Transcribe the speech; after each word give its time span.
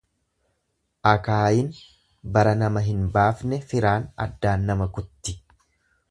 Akaayin 1.09 1.67
bara 2.37 2.53
nama 2.61 2.83
hin 2.87 3.03
baafne 3.17 3.59
firaan 3.73 4.07
addaan 4.25 4.65
nama 4.71 4.89
kutti. 4.97 5.37